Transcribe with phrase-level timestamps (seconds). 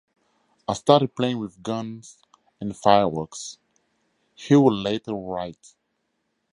[0.67, 2.17] "I started playing with guns
[2.59, 3.59] and fireworks",
[4.33, 5.75] he would later write.